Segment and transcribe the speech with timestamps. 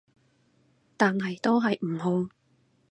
[0.97, 2.29] 但係都係唔好